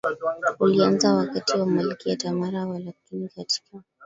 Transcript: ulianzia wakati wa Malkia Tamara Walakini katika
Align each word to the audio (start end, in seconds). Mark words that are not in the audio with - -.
ulianzia 0.59 1.13
wakati 1.13 1.57
wa 1.57 1.65
Malkia 1.65 2.15
Tamara 2.15 2.65
Walakini 2.67 3.27
katika 3.29 3.83